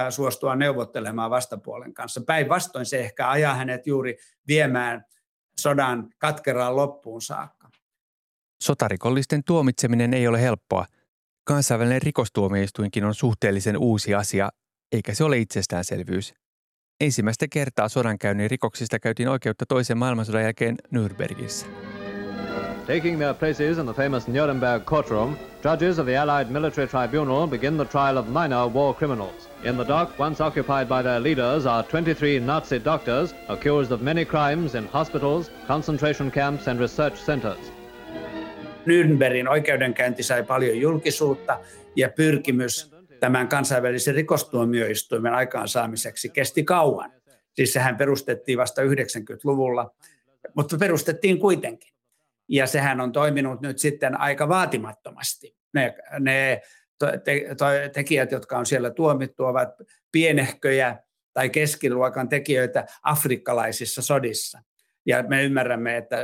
suostua 0.10 0.56
neuvottelemaan 0.56 1.32
vastapuolen 1.32 1.94
kanssa. 1.94 2.22
Päinvastoin 2.28 2.86
se 2.86 3.00
ehkä 3.00 3.30
ajaa 3.30 3.56
hänet 3.56 3.88
juuri 3.88 4.18
viemään 4.48 5.06
sodan 5.60 6.10
katkeraan 6.18 6.76
loppuun 6.76 7.22
saakka. 7.22 7.70
Sotarikollisten 8.64 9.44
tuomitseminen 9.44 10.14
ei 10.14 10.28
ole 10.28 10.42
helppoa. 10.42 10.86
Kansainvälinen 11.44 12.02
rikostuomioistuinkin 12.02 13.06
on 13.06 13.16
suhteellisen 13.16 13.78
uusi 13.78 14.16
asia, 14.16 14.50
eikä 14.92 15.14
se 15.14 15.24
ole 15.24 15.38
itsestäänselvyys. 15.38 16.34
Ensimmäistä 17.02 17.46
kertaa 17.50 17.90
sodankäynnin 17.90 18.50
rikoksista 18.50 19.00
käytiin 19.00 19.30
oikeutta 19.30 19.66
toisen 19.66 19.98
maailmansodan 19.98 20.44
jälkeen 20.44 20.76
Nürnbergissä. 20.92 21.66
Taking 22.88 23.18
their 23.18 23.34
places 23.34 23.78
in 23.78 23.86
the 23.86 23.94
famous 23.94 24.28
Nuremberg 24.28 24.84
courtroom, 24.84 25.36
judges 25.64 26.00
of 26.00 26.06
the 26.06 26.18
Allied 26.18 26.50
Military 26.50 26.88
Tribunal 26.88 27.48
begin 27.48 27.76
the 27.76 27.86
trial 27.86 28.18
of 28.18 28.28
minor 28.28 28.74
war 28.74 28.94
criminals. 28.96 29.50
In 29.64 29.76
the 29.76 29.88
dock 29.88 30.20
once 30.20 30.44
occupied 30.44 30.88
by 30.88 31.04
their 31.04 31.24
leaders 31.24 31.66
are 31.66 31.84
23 31.84 32.40
Nazi 32.40 32.80
doctors 32.86 33.36
accused 33.48 33.92
of 33.92 34.02
many 34.02 34.26
crimes 34.26 34.76
in 34.76 34.88
hospitals, 34.88 35.52
concentration 35.68 36.32
camps 36.32 36.68
and 36.68 36.80
research 36.80 37.16
centers. 37.26 37.74
Nürnbergin 38.86 39.50
oikeudenkäynti 39.50 40.24
sai 40.24 40.44
paljon 40.44 40.80
julkisuutta 40.80 41.60
ja 41.96 42.10
pyrkimys 42.10 42.97
tämän 43.20 43.48
kansainvälisen 43.48 44.16
rikostuomioistuimen 44.16 45.34
aikaansaamiseksi 45.34 46.30
kesti 46.30 46.64
kauan. 46.64 47.12
Siis 47.54 47.74
sehän 47.74 47.98
perustettiin 47.98 48.58
vasta 48.58 48.82
90-luvulla, 48.82 49.96
mutta 50.56 50.78
perustettiin 50.78 51.40
kuitenkin. 51.40 51.94
Ja 52.50 52.68
sehän 52.68 53.02
on 53.02 53.12
toiminut 53.12 53.62
nyt 53.62 53.80
sitten 53.80 54.20
aika 54.20 54.50
vaatimattomasti. 54.50 55.56
Ne, 55.74 55.96
ne 56.20 56.62
te, 57.00 57.22
te, 57.24 57.90
tekijät, 57.94 58.32
jotka 58.32 58.58
on 58.58 58.66
siellä 58.66 58.90
tuomittu, 58.90 59.44
ovat 59.44 59.70
pienehköjä 60.12 61.00
tai 61.34 61.50
keskiluokan 61.50 62.30
tekijöitä 62.30 62.86
afrikkalaisissa 63.04 64.02
sodissa. 64.02 64.62
Ja 65.06 65.24
me 65.24 65.44
ymmärrämme, 65.44 65.98
että 65.98 66.18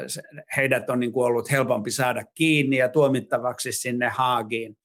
heidät 0.57 0.89
on 0.89 0.99
niin 0.99 1.11
kuin 1.11 1.25
ollut 1.25 1.51
helpompi 1.51 1.91
saada 1.91 2.23
kiinni 2.33 2.77
ja 2.77 2.89
tuomittavaksi 2.89 3.71
sinne 3.71 4.09
Haagiin 4.09 4.77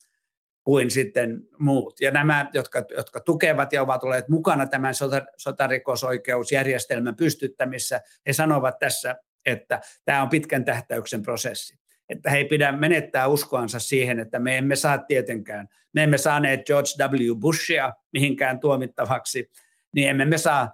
kuin 0.68 0.90
sitten 0.90 1.40
muut. 1.58 2.00
Ja 2.00 2.10
nämä, 2.10 2.50
jotka, 2.54 2.84
jotka 2.96 3.20
tukevat 3.20 3.72
ja 3.72 3.82
ovat 3.82 4.04
olleet 4.04 4.28
mukana 4.28 4.66
tämän 4.66 4.94
sotarikosoikeusjärjestelmän 5.37 7.16
pystyttämissä, 7.16 8.00
he 8.26 8.32
sanovat 8.32 8.78
tässä, 8.78 9.16
että 9.46 9.80
tämä 10.04 10.22
on 10.22 10.28
pitkän 10.28 10.64
tähtäyksen 10.64 11.22
prosessi. 11.22 11.78
Että 12.08 12.30
he 12.30 12.37
ei 12.37 12.44
pidä 12.44 12.72
menettää 12.72 13.26
uskoansa 13.26 13.78
siihen, 13.78 14.20
että 14.20 14.38
me 14.38 14.58
emme 14.58 14.76
saa 14.76 14.98
tietenkään, 14.98 15.68
me 15.94 16.02
emme 16.02 16.18
saaneet 16.18 16.66
George 16.66 16.88
W. 17.04 17.34
Bushia 17.40 17.92
mihinkään 18.12 18.60
tuomittavaksi, 18.60 19.50
niin 19.94 20.08
emme 20.08 20.25
me 20.25 20.38
saa 20.38 20.72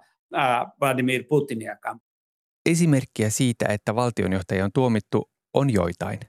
Vladimir 0.81 1.23
Putiniakaan. 1.29 1.99
Esimerkkiä 2.65 3.29
siitä, 3.29 3.65
että 3.69 3.95
valtionjohtaja 3.95 4.65
on 4.65 4.71
tuomittu, 4.73 5.31
on 5.53 5.73
joitain. 5.73 6.19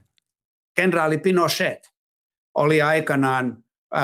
Kenraali 0.75 1.17
Pinochet 1.17 1.96
oli 2.57 2.81
aikanaan 2.81 3.63
äh, 3.95 4.03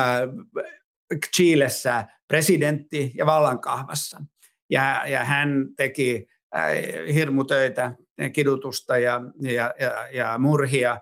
Chilessä 1.36 2.06
presidentti 2.28 3.12
ja 3.16 3.26
vallankahvassa. 3.26 4.22
Ja, 4.70 5.04
ja 5.08 5.24
hän 5.24 5.66
teki 5.78 6.28
äh, 6.56 6.72
hirmutöitä, 7.14 7.92
kidutusta 8.34 8.98
ja, 8.98 9.22
ja, 9.42 9.74
ja, 9.80 10.08
ja 10.12 10.38
murhia. 10.38 11.00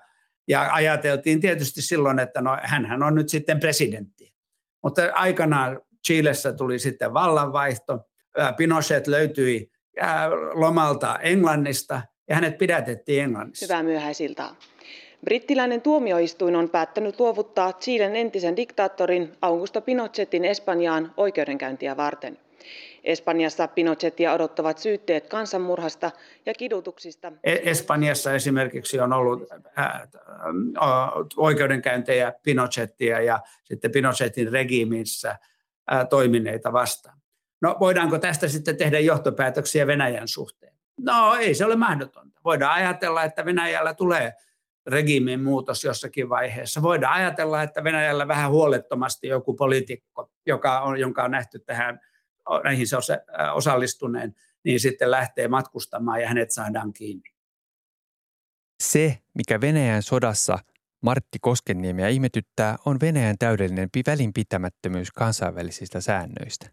Ja 0.47 0.73
ajateltiin 0.73 1.41
tietysti 1.41 1.81
silloin, 1.81 2.19
että 2.19 2.41
no, 2.41 2.57
hän 2.63 3.03
on 3.03 3.15
nyt 3.15 3.29
sitten 3.29 3.59
presidentti. 3.59 4.33
Mutta 4.83 5.01
aikanaan 5.13 5.81
Chilessä 6.07 6.53
tuli 6.53 6.79
sitten 6.79 7.13
vallanvaihto. 7.13 7.99
Pinochet 8.57 9.07
löytyi 9.07 9.71
lomalta 10.53 11.19
Englannista 11.19 12.01
ja 12.29 12.35
hänet 12.35 12.57
pidätettiin 12.57 13.23
Englannissa. 13.23 13.65
Hyvää 13.65 13.83
myöhäisiltaa. 13.83 14.55
Brittiläinen 15.25 15.81
tuomioistuin 15.81 16.55
on 16.55 16.69
päättänyt 16.69 17.19
luovuttaa 17.19 17.73
Chilen 17.73 18.15
entisen 18.15 18.55
diktaattorin 18.55 19.37
Augusto 19.41 19.81
Pinochetin 19.81 20.45
Espanjaan 20.45 21.13
oikeudenkäyntiä 21.17 21.97
varten. 21.97 22.37
Espanjassa 23.03 23.67
Pinochetia 23.67 24.33
odottavat 24.33 24.77
syytteet 24.77 25.27
kansanmurhasta 25.27 26.11
ja 26.45 26.53
kidutuksista. 26.53 27.31
E- 27.43 27.69
Espanjassa 27.71 28.33
esimerkiksi 28.33 28.99
on 28.99 29.13
ollut 29.13 29.47
oikeudenkäyntejä 31.37 32.33
Pinochetia 32.43 33.21
ja 33.21 33.39
sitten 33.63 33.91
Pinochetin 33.91 34.51
regiimissä 34.51 35.35
toimineita 36.09 36.73
vastaan. 36.73 37.17
No 37.61 37.77
voidaanko 37.79 38.19
tästä 38.19 38.47
sitten 38.47 38.77
tehdä 38.77 38.99
johtopäätöksiä 38.99 39.87
Venäjän 39.87 40.27
suhteen? 40.27 40.73
No 40.99 41.35
ei 41.35 41.53
se 41.53 41.65
ole 41.65 41.75
mahdotonta. 41.75 42.41
Voidaan 42.45 42.73
ajatella, 42.73 43.23
että 43.23 43.45
Venäjällä 43.45 43.93
tulee 43.93 44.33
regiimin 44.87 45.43
muutos 45.43 45.83
jossakin 45.83 46.29
vaiheessa. 46.29 46.81
Voidaan 46.81 47.13
ajatella, 47.13 47.63
että 47.63 47.83
Venäjällä 47.83 48.27
vähän 48.27 48.51
huolettomasti 48.51 49.27
joku 49.27 49.53
poliitikko, 49.53 50.31
joka 50.45 50.79
on, 50.79 50.99
jonka 50.99 51.23
on 51.23 51.31
nähty 51.31 51.59
tähän 51.59 51.99
näihin 52.63 52.85
osallistuneen, 53.53 54.35
niin 54.63 54.79
sitten 54.79 55.11
lähtee 55.11 55.47
matkustamaan 55.47 56.21
ja 56.21 56.27
hänet 56.27 56.51
saadaan 56.51 56.93
kiinni. 56.93 57.29
Se, 58.83 59.17
mikä 59.33 59.61
Venäjän 59.61 60.03
sodassa 60.03 60.59
Martti 61.01 61.39
Koskenniemiä 61.41 62.07
ihmetyttää, 62.07 62.77
on 62.85 62.99
Venäjän 63.01 63.35
täydellinen 63.39 63.89
välinpitämättömyys 64.07 65.11
kansainvälisistä 65.11 66.01
säännöistä. 66.01 66.69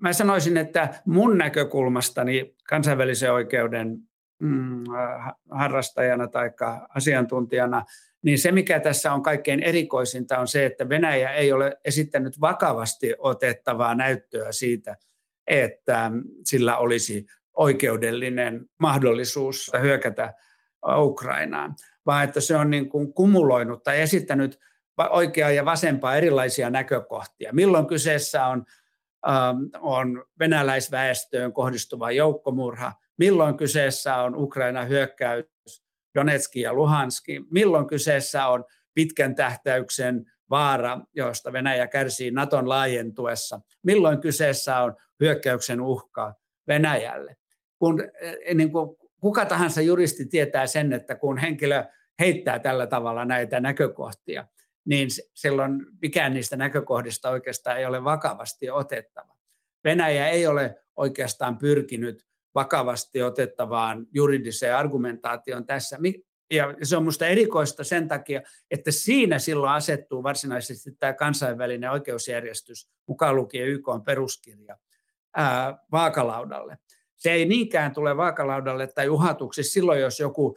Mä 0.00 0.12
sanoisin, 0.12 0.56
että 0.56 1.02
mun 1.06 1.38
näkökulmastani 1.38 2.54
kansainvälisen 2.68 3.32
oikeuden 3.32 4.09
mm, 4.40 4.84
harrastajana 5.50 6.28
tai 6.28 6.50
asiantuntijana, 6.94 7.84
niin 8.22 8.38
se 8.38 8.52
mikä 8.52 8.80
tässä 8.80 9.12
on 9.12 9.22
kaikkein 9.22 9.62
erikoisinta 9.62 10.38
on 10.38 10.48
se, 10.48 10.66
että 10.66 10.88
Venäjä 10.88 11.32
ei 11.32 11.52
ole 11.52 11.76
esittänyt 11.84 12.40
vakavasti 12.40 13.14
otettavaa 13.18 13.94
näyttöä 13.94 14.52
siitä, 14.52 14.96
että 15.46 16.10
sillä 16.44 16.76
olisi 16.76 17.26
oikeudellinen 17.56 18.66
mahdollisuus 18.78 19.70
hyökätä 19.80 20.34
Ukrainaan, 20.96 21.74
vaan 22.06 22.24
että 22.24 22.40
se 22.40 22.56
on 22.56 22.70
niin 22.70 22.88
kuin 22.88 23.12
kumuloinut 23.12 23.82
tai 23.82 24.00
esittänyt 24.00 24.58
oikeaa 25.10 25.50
ja 25.50 25.64
vasempaa 25.64 26.16
erilaisia 26.16 26.70
näkökohtia. 26.70 27.52
Milloin 27.52 27.86
kyseessä 27.86 28.46
on, 28.46 28.64
ähm, 29.28 29.56
on 29.80 30.24
venäläisväestöön 30.38 31.52
kohdistuva 31.52 32.10
joukkomurha, 32.10 32.92
milloin 33.20 33.56
kyseessä 33.56 34.16
on 34.16 34.34
Ukraina 34.36 34.84
hyökkäys 34.84 35.44
Donetski 36.14 36.60
ja 36.60 36.74
Luhanski, 36.74 37.40
milloin 37.50 37.86
kyseessä 37.86 38.46
on 38.46 38.64
pitkän 38.94 39.34
tähtäyksen 39.34 40.24
vaara, 40.50 41.00
josta 41.14 41.52
Venäjä 41.52 41.86
kärsii 41.86 42.30
Naton 42.30 42.68
laajentuessa, 42.68 43.60
milloin 43.82 44.20
kyseessä 44.20 44.78
on 44.78 44.96
hyökkäyksen 45.20 45.80
uhka 45.80 46.34
Venäjälle. 46.68 47.36
Kun, 47.78 48.00
eh, 48.20 48.54
niin 48.54 48.72
kuin, 48.72 48.96
kuka 49.20 49.46
tahansa 49.46 49.80
juristi 49.80 50.26
tietää 50.26 50.66
sen, 50.66 50.92
että 50.92 51.14
kun 51.14 51.38
henkilö 51.38 51.84
heittää 52.18 52.58
tällä 52.58 52.86
tavalla 52.86 53.24
näitä 53.24 53.60
näkökohtia, 53.60 54.46
niin 54.84 55.08
silloin 55.34 55.86
mikään 56.02 56.34
niistä 56.34 56.56
näkökohdista 56.56 57.30
oikeastaan 57.30 57.78
ei 57.78 57.86
ole 57.86 58.04
vakavasti 58.04 58.70
otettava. 58.70 59.36
Venäjä 59.84 60.28
ei 60.28 60.46
ole 60.46 60.76
oikeastaan 60.96 61.58
pyrkinyt 61.58 62.29
vakavasti 62.54 63.22
otettavaan 63.22 64.06
juridiseen 64.12 64.76
argumentaatioon 64.76 65.66
tässä. 65.66 65.98
Ja 66.50 66.74
se 66.82 66.96
on 66.96 67.02
minusta 67.02 67.26
erikoista 67.26 67.84
sen 67.84 68.08
takia, 68.08 68.42
että 68.70 68.90
siinä 68.90 69.38
silloin 69.38 69.72
asettuu 69.72 70.22
varsinaisesti 70.22 70.92
tämä 70.98 71.12
kansainvälinen 71.12 71.90
oikeusjärjestys, 71.90 72.88
mukaan 73.06 73.36
lukien 73.36 73.68
YK 73.68 73.88
on 73.88 74.04
peruskirja, 74.04 74.76
ää, 75.36 75.78
vaakalaudalle. 75.92 76.78
Se 77.16 77.32
ei 77.32 77.44
niinkään 77.44 77.94
tule 77.94 78.16
vaakalaudalle 78.16 78.86
tai 78.86 79.08
uhatuksi 79.08 79.62
silloin, 79.62 80.00
jos 80.00 80.20
joku 80.20 80.56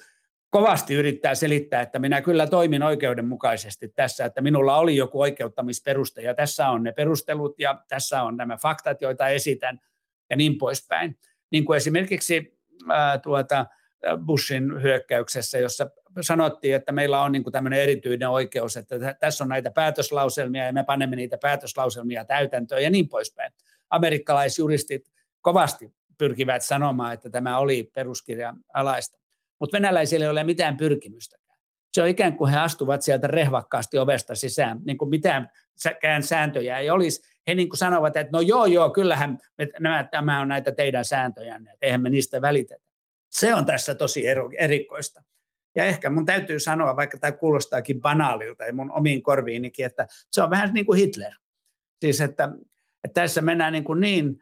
kovasti 0.50 0.94
yrittää 0.94 1.36
selittää, 1.36 1.82
että 1.82 2.00
minä 2.00 2.22
kyllä 2.22 2.48
toimin 2.48 2.84
oikeudenmukaisesti 2.84 3.88
tässä, 3.88 4.26
että 4.26 4.42
minulla 4.42 4.78
oli 4.78 4.96
joku 4.96 5.22
oikeuttamisperuste 5.22 6.22
ja 6.22 6.34
tässä 6.34 6.70
on 6.70 6.84
ne 6.84 6.92
perustelut 6.92 7.60
ja 7.60 7.84
tässä 7.88 8.24
on 8.24 8.38
nämä 8.38 8.58
faktat, 8.58 9.02
joita 9.02 9.28
esitän 9.28 9.80
ja 10.30 10.36
niin 10.36 10.58
poispäin 10.58 11.18
niin 11.54 11.66
kuin 11.66 11.78
esimerkiksi 11.78 12.60
ää, 12.90 13.18
tuota, 13.18 13.66
Bushin 14.26 14.82
hyökkäyksessä, 14.82 15.58
jossa 15.58 15.90
sanottiin, 16.22 16.76
että 16.76 16.92
meillä 16.92 17.22
on 17.22 17.32
niin 17.32 17.44
kuin 17.44 17.52
tämmöinen 17.52 17.80
erityinen 17.80 18.30
oikeus, 18.30 18.78
että 18.78 18.96
tässä 19.20 19.44
on 19.44 19.50
näitä 19.50 19.72
päätöslauselmia 19.72 20.66
ja 20.66 20.74
me 20.74 20.84
panemme 20.84 21.16
niitä 21.16 21.38
päätöslauselmia 21.42 22.26
täytäntöön 22.26 22.84
ja 22.84 22.90
niin 22.90 23.10
poispäin. 23.10 23.54
Amerikkalaisjuristit 23.90 25.12
kovasti 25.42 25.94
pyrkivät 26.18 26.62
sanomaan, 26.62 27.14
että 27.14 27.30
tämä 27.30 27.58
oli 27.58 27.92
peruskirjan 27.96 28.58
alaista, 28.74 29.20
mutta 29.60 29.76
venäläisillä 29.76 30.26
ei 30.26 30.32
ole 30.32 30.44
mitään 30.44 30.78
pyrkimystäkään. 30.78 31.60
Se 31.94 32.02
on 32.02 32.08
ikään 32.08 32.38
kuin 32.38 32.52
he 32.52 32.58
astuvat 32.58 33.02
sieltä 33.02 33.28
rehvakkaasti 33.28 33.98
ovesta 33.98 34.36
sisään, 34.36 34.80
niin 34.86 34.98
kuin 34.98 35.10
mitään 35.10 35.50
sääntöjä 36.22 36.78
ei 36.78 36.90
olisi, 36.90 37.33
he 37.48 37.56
niin 37.56 37.70
kuin 37.70 37.78
sanovat, 37.78 38.18
että 38.18 38.32
no 38.32 38.42
joo, 38.42 38.66
joo, 38.66 38.90
kyllähän 38.90 39.38
me, 39.58 39.68
nämä, 39.80 40.04
tämä 40.12 40.42
on 40.42 40.48
näitä 40.48 40.72
teidän 40.72 41.06
sääntöjänne, 41.06 41.72
että 41.72 41.86
eihän 41.86 42.02
me 42.02 42.10
niistä 42.10 42.42
välitetä. 42.42 42.84
Se 43.30 43.56
on 43.56 43.66
tässä 43.66 43.96
tosi 43.96 44.24
erikoista. 44.58 45.24
Ja 45.76 45.86
ehkä 45.86 46.10
mun 46.10 46.26
täytyy 46.26 46.60
sanoa, 46.60 46.96
vaikka 46.96 47.18
tämä 47.18 47.32
kuulostaakin 47.32 48.02
banaalilta 48.02 48.64
ja 48.64 48.74
mun 48.74 48.92
omiin 48.92 49.24
korviinikin, 49.24 49.86
että 49.86 50.08
se 50.32 50.44
on 50.44 50.50
vähän 50.50 50.74
niin 50.74 50.86
kuin 50.86 51.00
Hitler. 51.00 51.34
Siis 52.02 52.22
että, 52.22 52.50
että 53.04 53.22
tässä 53.22 53.42
mennään 53.42 53.74
niin, 53.74 53.84
kuin 53.84 54.00
niin 54.00 54.42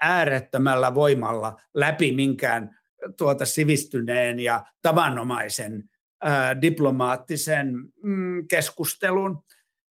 äärettömällä 0.00 0.94
voimalla 0.94 1.60
läpi 1.74 2.12
minkään 2.12 2.78
tuota 3.18 3.46
sivistyneen 3.46 4.40
ja 4.40 4.64
tavanomaisen 4.82 5.84
ää, 6.22 6.60
diplomaattisen 6.60 7.74
mm, 8.02 8.48
keskustelun 8.48 9.44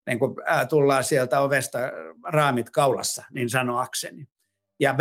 niin 0.07 0.19
kun 0.19 0.35
tullaan 0.69 1.03
sieltä 1.03 1.39
ovesta 1.39 1.79
raamit 2.23 2.69
kaulassa, 2.69 3.23
niin 3.33 3.49
sanoakseni. 3.49 4.27
Ja 4.79 4.95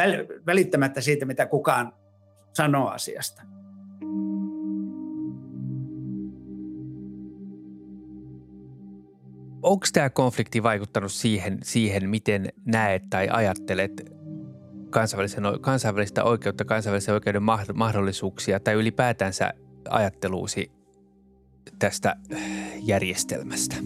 välittämättä 0.46 1.00
siitä, 1.00 1.26
mitä 1.26 1.46
kukaan 1.46 1.92
sanoo 2.52 2.88
asiasta. 2.88 3.42
Onko 9.62 9.86
tämä 9.92 10.10
konflikti 10.10 10.62
vaikuttanut 10.62 11.12
siihen, 11.12 11.58
siihen, 11.62 12.10
miten 12.10 12.48
näet 12.64 13.02
tai 13.10 13.28
ajattelet 13.32 13.92
kansainvälistä 15.60 16.24
oikeutta, 16.24 16.64
kansainvälisen 16.64 17.14
oikeuden 17.14 17.42
mahdollisuuksia 17.74 18.60
tai 18.60 18.74
ylipäätänsä 18.74 19.52
ajatteluusi 19.88 20.70
tästä 21.78 22.16
järjestelmästä? 22.82 23.76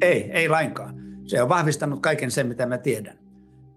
Ei, 0.00 0.30
ei 0.32 0.48
lainkaan. 0.48 0.94
Se 1.26 1.42
on 1.42 1.48
vahvistanut 1.48 2.02
kaiken 2.02 2.30
sen, 2.30 2.46
mitä 2.46 2.66
mä 2.66 2.78
tiedän. 2.78 3.18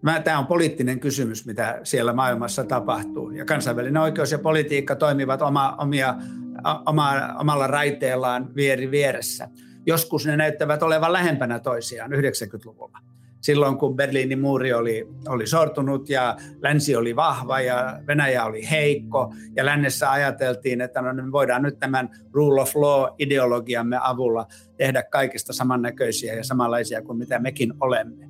Mä, 0.01 0.19
tämä 0.19 0.39
on 0.39 0.47
poliittinen 0.47 0.99
kysymys, 0.99 1.45
mitä 1.45 1.79
siellä 1.83 2.13
maailmassa 2.13 2.63
tapahtuu. 2.63 3.31
Ja 3.31 3.45
kansainvälinen 3.45 4.01
oikeus 4.01 4.31
ja 4.31 4.39
politiikka 4.39 4.95
toimivat 4.95 5.41
oma, 5.41 5.75
omia, 5.77 6.15
oma, 6.85 7.13
omalla 7.39 7.67
raiteellaan 7.67 8.55
vieri 8.55 8.91
vieressä. 8.91 9.47
Joskus 9.85 10.25
ne 10.25 10.37
näyttävät 10.37 10.83
olevan 10.83 11.13
lähempänä 11.13 11.59
toisiaan 11.59 12.11
90-luvulla 12.11 12.99
silloin, 13.43 13.77
kun 13.77 13.95
Berliinin 13.95 14.39
muuri 14.39 14.73
oli, 14.73 15.07
oli 15.27 15.47
sortunut 15.47 16.09
ja 16.09 16.37
länsi 16.61 16.95
oli 16.95 17.15
vahva 17.15 17.61
ja 17.61 17.99
Venäjä 18.07 18.45
oli 18.45 18.69
heikko 18.69 19.33
ja 19.55 19.65
lännessä 19.65 20.11
ajateltiin, 20.11 20.81
että 20.81 21.01
no, 21.01 21.13
me 21.13 21.31
voidaan 21.31 21.61
nyt 21.61 21.79
tämän 21.79 22.09
rule 22.33 22.61
of 22.61 22.75
law-ideologiamme 22.75 23.99
avulla 24.01 24.47
tehdä 24.77 25.03
kaikista 25.03 25.53
samannäköisiä 25.53 26.33
ja 26.33 26.43
samanlaisia 26.43 27.01
kuin 27.01 27.17
mitä 27.17 27.39
mekin 27.39 27.73
olemme. 27.79 28.29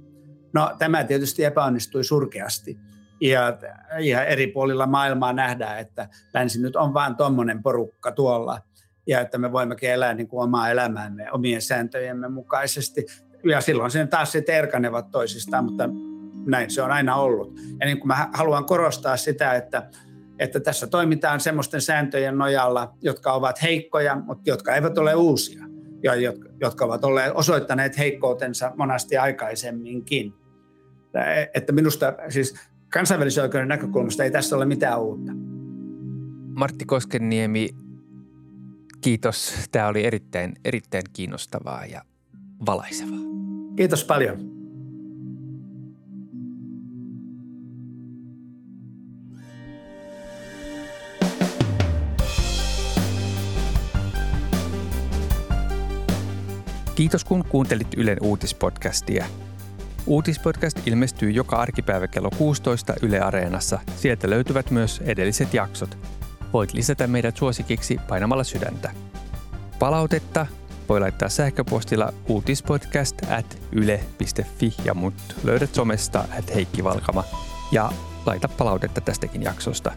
No 0.54 0.76
tämä 0.80 1.04
tietysti 1.04 1.44
epäonnistui 1.44 2.04
surkeasti 2.04 2.78
ja, 3.22 3.58
ja 4.00 4.26
eri 4.26 4.48
puolilla 4.48 4.88
maailmaa 4.88 5.34
nähdään, 5.34 5.80
että 5.80 6.10
länsi 6.34 6.62
nyt 6.62 6.76
on 6.76 6.94
vain 6.94 7.16
tuommoinen 7.16 7.64
porukka 7.64 8.12
tuolla 8.12 8.62
ja 9.08 9.22
että 9.22 9.38
me 9.38 9.52
voimmekin 9.52 9.90
elää 9.90 10.14
niin 10.14 10.28
kuin 10.28 10.44
omaa 10.44 10.70
elämäämme 10.70 11.32
omien 11.32 11.62
sääntöjemme 11.62 12.30
mukaisesti. 12.30 13.06
Ja 13.44 13.62
silloin 13.62 13.92
sen 13.92 14.08
taas 14.08 14.32
sitten 14.32 14.56
erkanevat 14.56 15.12
toisistaan, 15.12 15.66
mutta 15.66 15.90
näin 16.46 16.72
se 16.72 16.82
on 16.82 16.92
aina 16.92 17.16
ollut. 17.16 17.60
Ja 17.80 17.86
niin 17.86 18.00
kuin 18.00 18.08
mä 18.08 18.30
haluan 18.34 18.66
korostaa 18.66 19.18
sitä, 19.18 19.54
että, 19.54 19.90
että 20.40 20.60
tässä 20.60 20.88
toimitaan 20.88 21.40
semmoisten 21.40 21.82
sääntöjen 21.82 22.38
nojalla, 22.38 22.94
jotka 23.02 23.34
ovat 23.34 23.62
heikkoja, 23.62 24.16
mutta 24.16 24.50
jotka 24.50 24.76
eivät 24.76 24.98
ole 24.98 25.16
uusia 25.16 25.64
ja 26.04 26.16
jotka, 26.16 26.50
jotka 26.62 26.86
ovat 26.86 27.04
olleet 27.04 27.32
osoittaneet 27.36 27.98
heikkoutensa 27.98 28.72
monasti 28.78 29.18
aikaisemminkin. 29.18 30.34
Että 31.54 31.72
minusta 31.72 32.14
siis 32.30 32.56
kansainvälisen 32.94 33.44
oikeuden 33.44 33.68
näkökulmasta 33.68 34.24
ei 34.24 34.32
tässä 34.32 34.56
ole 34.56 34.66
mitään 34.66 35.02
uutta. 35.02 35.32
Martti 36.56 36.86
Koskenniemi, 36.86 37.70
kiitos. 39.02 39.54
Tämä 39.72 39.88
oli 39.88 40.06
erittäin, 40.06 40.54
erittäin 40.66 41.04
kiinnostavaa 41.14 41.86
ja 41.86 42.02
valaisevaa. 42.66 43.33
Kiitos 43.76 44.04
paljon. 44.04 44.54
Kiitos 56.96 57.26
kun 57.26 57.44
kuuntelit 57.50 57.88
Ylen 57.98 58.18
uutispodcastia. 58.22 59.26
Uutispodcast 60.08 60.88
ilmestyy 60.88 61.32
joka 61.32 61.56
arkipäivä 61.56 62.08
kello 62.08 62.30
16 62.38 62.94
Yle 63.02 63.20
Areenassa. 63.20 63.80
Sieltä 63.96 64.30
löytyvät 64.30 64.72
myös 64.72 65.02
edelliset 65.06 65.54
jaksot. 65.54 65.98
Voit 66.54 66.74
lisätä 66.74 67.08
meidät 67.08 67.38
suosikiksi 67.38 67.98
painamalla 68.08 68.44
sydäntä. 68.44 68.92
Palautetta 69.80 70.48
voi 70.90 71.00
laittaa 71.00 71.30
sähköpostilla 71.30 72.14
uutispodcast 72.28 73.16
at 73.32 73.58
yle.fi 73.72 74.74
ja 74.86 74.94
mut 74.94 75.14
löydät 75.44 75.76
somesta 75.76 76.26
at 76.40 76.56
Heikki 76.56 76.84
Valkama 76.84 77.24
ja 77.72 77.92
laita 78.26 78.48
palautetta 78.48 79.02
tästäkin 79.02 79.44
jaksosta. 79.44 79.92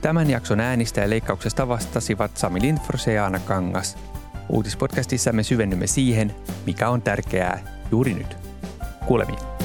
Tämän 0.00 0.30
jakson 0.30 0.60
äänistä 0.60 1.00
ja 1.00 1.10
leikkauksesta 1.10 1.68
vastasivat 1.68 2.36
Sami 2.36 2.60
Lindfors 2.60 3.06
ja 3.06 3.26
Anna 3.26 3.38
Kangas– 3.38 3.96
Uutispodcastissa 4.48 5.32
me 5.32 5.42
syvennymme 5.42 5.86
siihen, 5.86 6.34
mikä 6.66 6.88
on 6.88 7.02
tärkeää 7.02 7.58
juuri 7.90 8.14
nyt. 8.14 8.36
Kuulemiin. 9.06 9.55